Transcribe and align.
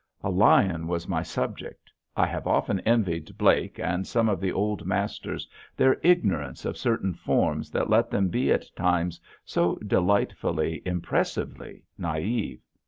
A 0.23 0.31
lion 0.31 0.87
was 0.87 1.07
my 1.07 1.21
subject. 1.21 1.91
I 2.17 2.25
have 2.25 2.47
often 2.47 2.79
envied 2.79 3.37
Blake 3.37 3.77
and 3.79 4.07
some 4.07 4.29
of 4.29 4.39
the 4.41 4.51
old 4.51 4.83
masters 4.87 5.47
their 5.77 5.97
ignorance 6.01 6.65
of 6.65 6.75
certain 6.75 7.13
forms 7.13 7.69
that 7.69 7.87
let 7.87 8.09
them 8.09 8.27
be 8.29 8.51
at 8.51 8.65
times 8.75 9.21
so 9.45 9.75
delightfully, 9.75 10.81
impressively 10.87 11.83
naïve. 11.99 12.61